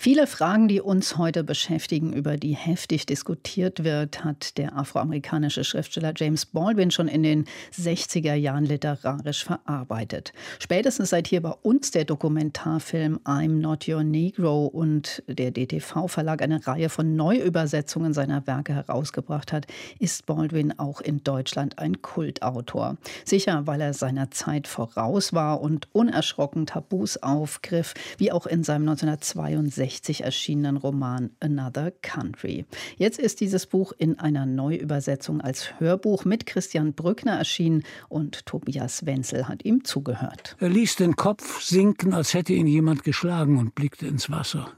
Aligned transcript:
Viele 0.00 0.28
Fragen, 0.28 0.68
die 0.68 0.80
uns 0.80 1.18
heute 1.18 1.42
beschäftigen, 1.42 2.12
über 2.12 2.36
die 2.36 2.54
heftig 2.54 3.04
diskutiert 3.04 3.82
wird, 3.82 4.22
hat 4.22 4.56
der 4.56 4.76
afroamerikanische 4.76 5.64
Schriftsteller 5.64 6.12
James 6.16 6.46
Baldwin 6.46 6.92
schon 6.92 7.08
in 7.08 7.24
den 7.24 7.46
60er 7.76 8.34
Jahren 8.34 8.64
literarisch 8.64 9.42
verarbeitet. 9.44 10.32
Spätestens 10.60 11.10
seit 11.10 11.26
hier 11.26 11.42
bei 11.42 11.50
uns 11.62 11.90
der 11.90 12.04
Dokumentarfilm 12.04 13.18
I'm 13.24 13.58
Not 13.58 13.88
Your 13.88 14.04
Negro 14.04 14.66
und 14.66 15.24
der 15.26 15.50
DTV-Verlag 15.50 16.42
eine 16.42 16.64
Reihe 16.64 16.90
von 16.90 17.16
Neuübersetzungen 17.16 18.14
seiner 18.14 18.46
Werke 18.46 18.74
herausgebracht 18.74 19.52
hat, 19.52 19.66
ist 19.98 20.26
Baldwin 20.26 20.78
auch 20.78 21.00
in 21.00 21.24
Deutschland 21.24 21.80
ein 21.80 22.02
Kultautor. 22.02 22.98
Sicher, 23.24 23.66
weil 23.66 23.80
er 23.80 23.94
seiner 23.94 24.30
Zeit 24.30 24.68
voraus 24.68 25.32
war 25.32 25.60
und 25.60 25.88
unerschrocken 25.92 26.66
Tabus 26.66 27.16
aufgriff, 27.16 27.94
wie 28.16 28.30
auch 28.30 28.46
in 28.46 28.62
seinem 28.62 28.88
1962 28.88 29.87
1960 29.88 30.24
erschienenen 30.24 30.76
Roman 30.76 31.30
Another 31.40 31.90
Country. 32.02 32.66
Jetzt 32.96 33.18
ist 33.18 33.40
dieses 33.40 33.66
Buch 33.66 33.92
in 33.96 34.18
einer 34.18 34.44
Neuübersetzung 34.44 35.40
als 35.40 35.80
Hörbuch 35.80 36.24
mit 36.24 36.46
Christian 36.46 36.92
Brückner 36.92 37.38
erschienen 37.38 37.84
und 38.08 38.44
Tobias 38.44 39.06
Wenzel 39.06 39.48
hat 39.48 39.64
ihm 39.64 39.84
zugehört. 39.84 40.56
Er 40.60 40.68
ließ 40.68 40.96
den 40.96 41.16
Kopf 41.16 41.62
sinken, 41.62 42.12
als 42.12 42.34
hätte 42.34 42.52
ihn 42.52 42.66
jemand 42.66 43.02
geschlagen 43.02 43.58
und 43.58 43.74
blickte 43.74 44.06
ins 44.06 44.30
Wasser. 44.30 44.72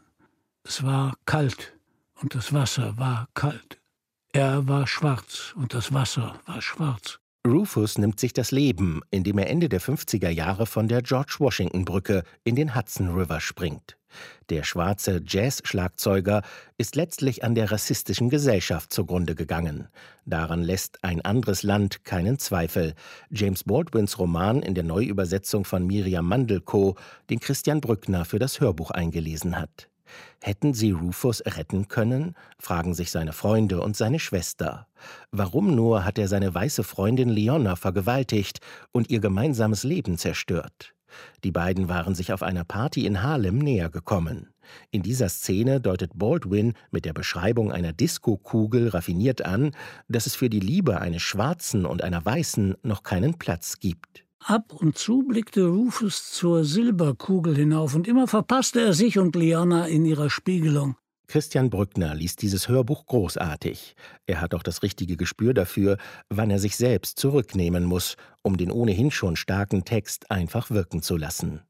Es 0.62 0.84
war 0.84 1.16
kalt 1.26 1.76
und 2.20 2.34
das 2.34 2.52
Wasser 2.52 2.96
war 2.96 3.28
kalt. 3.34 3.78
Er 4.32 4.68
war 4.68 4.86
schwarz 4.86 5.54
und 5.56 5.74
das 5.74 5.92
Wasser 5.92 6.38
war 6.46 6.62
schwarz. 6.62 7.18
Rufus 7.46 7.96
nimmt 7.96 8.20
sich 8.20 8.34
das 8.34 8.50
Leben, 8.50 9.00
indem 9.10 9.38
er 9.38 9.48
Ende 9.48 9.70
der 9.70 9.80
50er 9.80 10.28
Jahre 10.28 10.66
von 10.66 10.88
der 10.88 11.00
George 11.00 11.36
Washington 11.38 11.86
Brücke 11.86 12.22
in 12.44 12.54
den 12.54 12.74
Hudson 12.74 13.08
River 13.08 13.40
springt. 13.40 13.96
Der 14.50 14.62
schwarze 14.62 15.22
Jazz-Schlagzeuger 15.26 16.42
ist 16.76 16.96
letztlich 16.96 17.42
an 17.42 17.54
der 17.54 17.70
rassistischen 17.72 18.28
Gesellschaft 18.28 18.92
zugrunde 18.92 19.34
gegangen. 19.34 19.88
Daran 20.26 20.62
lässt 20.62 21.02
ein 21.02 21.22
anderes 21.22 21.62
Land 21.62 22.04
keinen 22.04 22.38
Zweifel. 22.38 22.94
James 23.30 23.64
Baldwins 23.64 24.18
Roman 24.18 24.60
in 24.62 24.74
der 24.74 24.84
Neuübersetzung 24.84 25.64
von 25.64 25.86
Miriam 25.86 26.28
Mandelko, 26.28 26.96
den 27.30 27.40
Christian 27.40 27.80
Brückner 27.80 28.26
für 28.26 28.38
das 28.38 28.60
Hörbuch 28.60 28.90
eingelesen 28.90 29.58
hat. 29.58 29.89
Hätten 30.40 30.74
sie 30.74 30.92
Rufus 30.92 31.42
retten 31.44 31.88
können? 31.88 32.34
fragen 32.58 32.94
sich 32.94 33.10
seine 33.10 33.32
Freunde 33.32 33.80
und 33.80 33.96
seine 33.96 34.18
Schwester. 34.18 34.86
Warum 35.30 35.74
nur 35.74 36.04
hat 36.04 36.18
er 36.18 36.28
seine 36.28 36.54
weiße 36.54 36.84
Freundin 36.84 37.28
Leona 37.28 37.76
vergewaltigt 37.76 38.60
und 38.92 39.10
ihr 39.10 39.20
gemeinsames 39.20 39.84
Leben 39.84 40.18
zerstört? 40.18 40.94
Die 41.44 41.52
beiden 41.52 41.88
waren 41.88 42.14
sich 42.14 42.32
auf 42.32 42.42
einer 42.42 42.64
Party 42.64 43.06
in 43.06 43.22
Harlem 43.22 43.58
näher 43.58 43.90
gekommen. 43.90 44.52
In 44.90 45.02
dieser 45.02 45.28
Szene 45.28 45.80
deutet 45.80 46.12
Baldwin 46.14 46.74
mit 46.90 47.04
der 47.04 47.12
Beschreibung 47.12 47.72
einer 47.72 47.92
Diskokugel 47.92 48.88
raffiniert 48.88 49.44
an, 49.44 49.72
dass 50.08 50.26
es 50.26 50.36
für 50.36 50.48
die 50.48 50.60
Liebe 50.60 51.00
eines 51.00 51.22
Schwarzen 51.22 51.84
und 51.84 52.02
einer 52.02 52.24
Weißen 52.24 52.76
noch 52.82 53.02
keinen 53.02 53.38
Platz 53.38 53.80
gibt. 53.80 54.24
Ab 54.44 54.72
und 54.72 54.96
zu 54.96 55.22
blickte 55.22 55.66
Rufus 55.66 56.32
zur 56.32 56.64
Silberkugel 56.64 57.54
hinauf, 57.54 57.94
und 57.94 58.08
immer 58.08 58.26
verpasste 58.26 58.80
er 58.80 58.94
sich 58.94 59.18
und 59.18 59.36
Liana 59.36 59.86
in 59.86 60.04
ihrer 60.04 60.30
Spiegelung. 60.30 60.96
Christian 61.30 61.70
Brückner 61.70 62.16
liest 62.16 62.42
dieses 62.42 62.66
Hörbuch 62.66 63.06
großartig. 63.06 63.94
Er 64.26 64.40
hat 64.40 64.52
auch 64.52 64.64
das 64.64 64.82
richtige 64.82 65.16
Gespür 65.16 65.54
dafür, 65.54 65.96
wann 66.28 66.50
er 66.50 66.58
sich 66.58 66.76
selbst 66.76 67.20
zurücknehmen 67.20 67.84
muss, 67.84 68.16
um 68.42 68.56
den 68.56 68.72
ohnehin 68.72 69.12
schon 69.12 69.36
starken 69.36 69.84
Text 69.84 70.28
einfach 70.32 70.70
wirken 70.70 71.02
zu 71.02 71.16
lassen. 71.16 71.60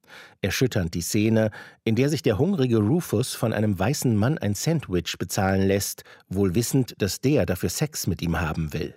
Erschütternd 0.40 0.94
die 0.94 1.02
Szene, 1.02 1.50
in 1.84 1.94
der 1.94 2.08
sich 2.08 2.22
der 2.22 2.38
hungrige 2.38 2.78
Rufus 2.78 3.34
von 3.34 3.52
einem 3.52 3.78
weißen 3.78 4.16
Mann 4.16 4.38
ein 4.38 4.54
Sandwich 4.54 5.16
bezahlen 5.18 5.60
lässt, 5.60 6.04
wohl 6.30 6.54
wissend, 6.54 6.94
dass 6.96 7.20
der 7.20 7.44
dafür 7.44 7.68
Sex 7.68 8.06
mit 8.06 8.22
ihm 8.22 8.40
haben 8.40 8.72
will. 8.72 8.94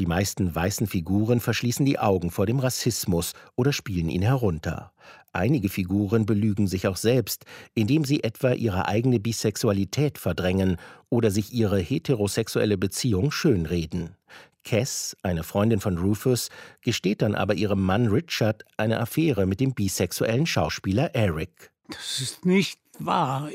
Die 0.00 0.06
meisten 0.06 0.54
weißen 0.54 0.86
Figuren 0.86 1.40
verschließen 1.40 1.84
die 1.84 1.98
Augen 1.98 2.30
vor 2.30 2.46
dem 2.46 2.58
Rassismus 2.58 3.34
oder 3.54 3.70
spielen 3.70 4.08
ihn 4.08 4.22
herunter. 4.22 4.94
Einige 5.34 5.68
Figuren 5.68 6.24
belügen 6.24 6.66
sich 6.68 6.86
auch 6.86 6.96
selbst, 6.96 7.44
indem 7.74 8.06
sie 8.06 8.24
etwa 8.24 8.52
ihre 8.52 8.88
eigene 8.88 9.20
Bisexualität 9.20 10.16
verdrängen 10.16 10.78
oder 11.10 11.30
sich 11.30 11.52
ihre 11.52 11.78
heterosexuelle 11.78 12.78
Beziehung 12.78 13.30
schönreden. 13.30 14.16
Cass, 14.64 15.18
eine 15.22 15.42
Freundin 15.42 15.80
von 15.80 15.98
Rufus, 15.98 16.48
gesteht 16.80 17.20
dann 17.20 17.34
aber 17.34 17.52
ihrem 17.56 17.82
Mann 17.82 18.06
Richard 18.06 18.64
eine 18.78 19.00
Affäre 19.00 19.44
mit 19.44 19.60
dem 19.60 19.74
bisexuellen 19.74 20.46
Schauspieler 20.46 21.14
Eric. 21.14 21.72
Das 21.88 22.22
ist 22.22 22.46
nicht 22.46 22.80
wahr. 22.98 23.50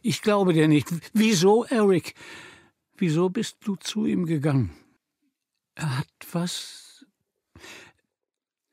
Ich 0.00 0.22
glaube 0.22 0.54
dir 0.54 0.68
nicht. 0.68 0.88
Wieso, 1.12 1.66
Eric? 1.66 2.14
Wieso 2.96 3.28
bist 3.28 3.58
du 3.60 3.76
zu 3.76 4.06
ihm 4.06 4.24
gegangen? 4.24 4.70
Er 5.74 5.98
hat 5.98 6.08
was. 6.32 7.06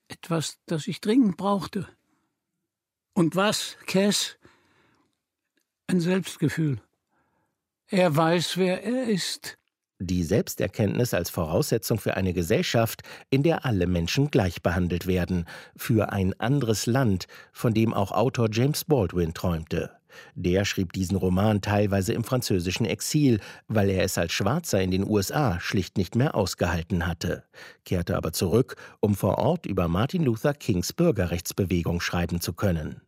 etwas, 0.09 0.59
das 0.65 0.87
ich 0.87 1.01
dringend 1.01 1.37
brauchte. 1.37 1.87
Und 3.13 3.35
was, 3.35 3.77
Cass? 3.85 4.37
Ein 5.87 6.01
Selbstgefühl. 6.01 6.81
Er 7.87 8.15
weiß, 8.15 8.57
wer 8.57 8.83
er 8.83 9.05
ist. 9.05 9.58
Die 10.01 10.23
Selbsterkenntnis 10.23 11.13
als 11.13 11.29
Voraussetzung 11.29 11.99
für 11.99 12.15
eine 12.15 12.33
Gesellschaft, 12.33 13.01
in 13.29 13.43
der 13.43 13.65
alle 13.65 13.85
Menschen 13.85 14.31
gleich 14.31 14.61
behandelt 14.61 15.07
werden, 15.07 15.45
für 15.75 16.13
ein 16.13 16.33
anderes 16.39 16.85
Land, 16.85 17.27
von 17.51 17.73
dem 17.73 17.93
auch 17.93 18.13
Autor 18.13 18.47
James 18.49 18.85
Baldwin 18.85 19.33
träumte. 19.33 19.91
Der 20.35 20.63
schrieb 20.63 20.93
diesen 20.93 21.17
Roman 21.17 21.59
teilweise 21.61 22.13
im 22.13 22.23
französischen 22.23 22.85
Exil, 22.85 23.41
weil 23.67 23.89
er 23.89 24.03
es 24.03 24.17
als 24.17 24.31
Schwarzer 24.31 24.81
in 24.81 24.91
den 24.91 25.05
USA 25.05 25.59
schlicht 25.59 25.97
nicht 25.97 26.15
mehr 26.15 26.33
ausgehalten 26.33 27.05
hatte, 27.05 27.43
kehrte 27.83 28.15
aber 28.15 28.31
zurück, 28.31 28.77
um 29.01 29.15
vor 29.15 29.37
Ort 29.37 29.65
über 29.65 29.89
Martin 29.89 30.23
Luther 30.23 30.53
Kings 30.53 30.93
Bürgerrechtsbewegung 30.93 31.99
schreiben 31.99 32.39
zu 32.39 32.53
können. 32.53 33.01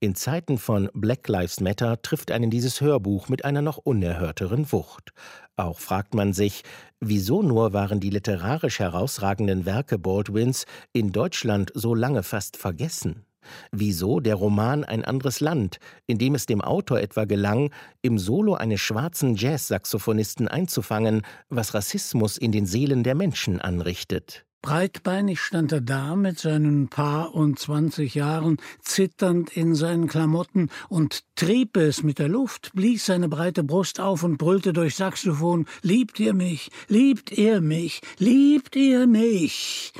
In 0.00 0.14
Zeiten 0.14 0.58
von 0.58 0.90
Black 0.94 1.28
Lives 1.28 1.60
Matter 1.60 2.00
trifft 2.02 2.30
einen 2.30 2.50
dieses 2.50 2.80
Hörbuch 2.80 3.28
mit 3.28 3.44
einer 3.44 3.62
noch 3.62 3.78
unerhörteren 3.78 4.70
Wucht. 4.72 5.12
Auch 5.56 5.78
fragt 5.78 6.14
man 6.14 6.32
sich, 6.32 6.62
wieso 7.00 7.42
nur 7.42 7.72
waren 7.72 8.00
die 8.00 8.10
literarisch 8.10 8.78
herausragenden 8.78 9.66
Werke 9.66 9.98
Baldwins 9.98 10.66
in 10.92 11.12
Deutschland 11.12 11.70
so 11.74 11.94
lange 11.94 12.22
fast 12.22 12.56
vergessen? 12.56 13.24
Wieso 13.72 14.20
der 14.20 14.36
Roman 14.36 14.84
Ein 14.84 15.04
anderes 15.04 15.40
Land, 15.40 15.78
in 16.06 16.18
dem 16.18 16.34
es 16.34 16.46
dem 16.46 16.60
Autor 16.60 17.00
etwa 17.00 17.24
gelang, 17.24 17.70
im 18.02 18.18
Solo 18.18 18.54
eines 18.54 18.80
schwarzen 18.80 19.36
Jazz-Saxophonisten 19.36 20.48
einzufangen, 20.48 21.22
was 21.48 21.74
Rassismus 21.74 22.38
in 22.38 22.52
den 22.52 22.66
Seelen 22.66 23.02
der 23.02 23.14
Menschen 23.14 23.60
anrichtet. 23.60 24.44
Breitbeinig 24.64 25.40
stand 25.40 25.72
er 25.72 25.82
da 25.82 26.16
mit 26.16 26.38
seinen 26.38 26.88
Paar 26.88 27.34
und 27.34 27.58
zwanzig 27.58 28.14
Jahren, 28.14 28.56
zitternd 28.80 29.54
in 29.54 29.74
seinen 29.74 30.08
Klamotten 30.08 30.70
und 30.88 31.22
trieb 31.36 31.76
es 31.76 32.02
mit 32.02 32.18
der 32.18 32.28
Luft, 32.28 32.72
blies 32.72 33.04
seine 33.04 33.28
breite 33.28 33.62
Brust 33.62 34.00
auf 34.00 34.22
und 34.22 34.38
brüllte 34.38 34.72
durch 34.72 34.94
Saxophon: 34.94 35.66
Liebt 35.82 36.18
ihr 36.18 36.32
mich? 36.32 36.70
Liebt 36.88 37.30
ihr 37.30 37.60
mich? 37.60 38.00
Liebt 38.16 38.74
ihr 38.74 39.06
mich? 39.06 39.92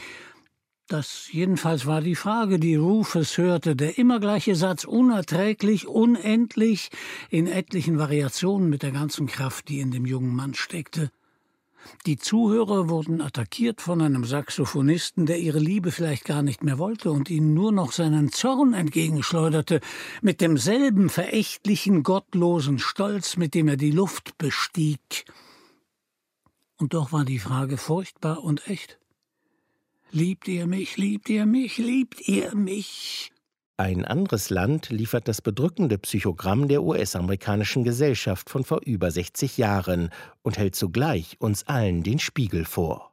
Das 0.88 1.28
jedenfalls 1.30 1.84
war 1.84 2.00
die 2.00 2.16
Frage, 2.16 2.58
die 2.58 2.76
Rufus 2.76 3.36
hörte, 3.36 3.76
der 3.76 3.98
immer 3.98 4.18
gleiche 4.18 4.56
Satz, 4.56 4.84
unerträglich, 4.84 5.88
unendlich, 5.88 6.88
in 7.28 7.48
etlichen 7.48 7.98
Variationen 7.98 8.70
mit 8.70 8.82
der 8.82 8.92
ganzen 8.92 9.26
Kraft, 9.26 9.68
die 9.68 9.80
in 9.80 9.90
dem 9.90 10.06
jungen 10.06 10.34
Mann 10.34 10.54
steckte. 10.54 11.10
Die 12.06 12.16
Zuhörer 12.16 12.88
wurden 12.88 13.20
attackiert 13.20 13.80
von 13.80 14.00
einem 14.00 14.24
Saxophonisten, 14.24 15.26
der 15.26 15.38
ihre 15.38 15.58
Liebe 15.58 15.90
vielleicht 15.90 16.24
gar 16.24 16.42
nicht 16.42 16.62
mehr 16.62 16.78
wollte 16.78 17.10
und 17.10 17.30
ihnen 17.30 17.54
nur 17.54 17.72
noch 17.72 17.92
seinen 17.92 18.32
Zorn 18.32 18.74
entgegenschleuderte, 18.74 19.80
mit 20.22 20.40
demselben 20.40 21.10
verächtlichen, 21.10 22.02
gottlosen 22.02 22.78
Stolz, 22.78 23.36
mit 23.36 23.54
dem 23.54 23.68
er 23.68 23.76
die 23.76 23.90
Luft 23.90 24.38
bestieg. 24.38 25.24
Und 26.78 26.94
doch 26.94 27.12
war 27.12 27.24
die 27.24 27.38
Frage 27.38 27.76
furchtbar 27.76 28.42
und 28.42 28.66
echt. 28.68 28.98
Liebt 30.10 30.48
ihr 30.48 30.66
mich, 30.66 30.96
liebt 30.96 31.28
ihr 31.28 31.44
mich, 31.44 31.78
liebt 31.78 32.28
ihr 32.28 32.54
mich? 32.54 33.33
Ein 33.76 34.04
anderes 34.04 34.50
Land 34.50 34.90
liefert 34.90 35.26
das 35.26 35.42
bedrückende 35.42 35.98
Psychogramm 35.98 36.68
der 36.68 36.84
US-amerikanischen 36.84 37.82
Gesellschaft 37.82 38.48
von 38.48 38.62
vor 38.62 38.82
über 38.84 39.10
60 39.10 39.58
Jahren 39.58 40.10
und 40.42 40.58
hält 40.58 40.76
zugleich 40.76 41.40
uns 41.40 41.66
allen 41.66 42.04
den 42.04 42.20
Spiegel 42.20 42.64
vor. 42.66 43.12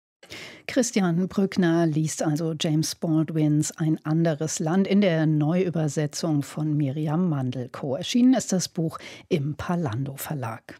Christian 0.68 1.28
Brückner 1.28 1.88
liest 1.88 2.22
also 2.22 2.54
James 2.60 2.94
Baldwins 2.94 3.76
Ein 3.76 3.98
anderes 4.06 4.60
Land 4.60 4.86
in 4.86 5.02
der 5.02 5.26
Neuübersetzung 5.26 6.44
von 6.44 6.78
Miriam 6.78 7.28
Mandelko. 7.28 7.96
Erschienen 7.96 8.36
ist 8.36 8.54
das 8.54 8.70
Buch 8.70 9.00
im 9.30 9.56
Palando 9.56 10.16
Verlag. 10.16 10.78